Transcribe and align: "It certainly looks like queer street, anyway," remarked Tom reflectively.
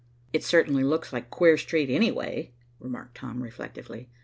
"It 0.33 0.43
certainly 0.43 0.83
looks 0.83 1.13
like 1.13 1.29
queer 1.29 1.57
street, 1.57 1.91
anyway," 1.91 2.53
remarked 2.79 3.17
Tom 3.17 3.43
reflectively. 3.43 4.09